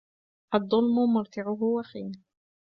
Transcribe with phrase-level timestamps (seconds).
[0.55, 2.11] الظلم مرتعه وخيم